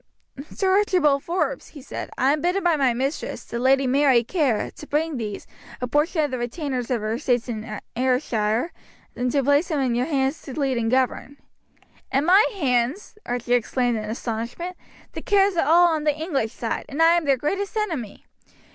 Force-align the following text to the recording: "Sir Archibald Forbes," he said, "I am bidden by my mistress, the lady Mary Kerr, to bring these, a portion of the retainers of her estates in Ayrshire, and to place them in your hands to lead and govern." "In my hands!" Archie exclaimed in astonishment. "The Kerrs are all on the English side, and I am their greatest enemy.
"Sir 0.49 0.71
Archibald 0.79 1.23
Forbes," 1.23 1.67
he 1.67 1.81
said, 1.83 2.09
"I 2.17 2.33
am 2.33 2.41
bidden 2.41 2.63
by 2.63 2.75
my 2.75 2.91
mistress, 2.91 3.43
the 3.43 3.59
lady 3.59 3.85
Mary 3.85 4.23
Kerr, 4.23 4.71
to 4.71 4.87
bring 4.87 5.17
these, 5.17 5.45
a 5.79 5.87
portion 5.87 6.23
of 6.23 6.31
the 6.31 6.39
retainers 6.39 6.89
of 6.89 7.01
her 7.01 7.13
estates 7.13 7.47
in 7.47 7.79
Ayrshire, 7.95 8.71
and 9.15 9.31
to 9.31 9.43
place 9.43 9.67
them 9.67 9.79
in 9.79 9.93
your 9.93 10.07
hands 10.07 10.41
to 10.41 10.59
lead 10.59 10.79
and 10.79 10.89
govern." 10.89 11.37
"In 12.11 12.25
my 12.25 12.43
hands!" 12.55 13.19
Archie 13.27 13.53
exclaimed 13.53 13.99
in 13.99 14.05
astonishment. 14.05 14.75
"The 15.11 15.21
Kerrs 15.21 15.55
are 15.55 15.67
all 15.71 15.89
on 15.89 16.03
the 16.03 16.17
English 16.17 16.53
side, 16.53 16.85
and 16.89 16.99
I 16.99 17.15
am 17.15 17.25
their 17.25 17.37
greatest 17.37 17.77
enemy. 17.77 18.25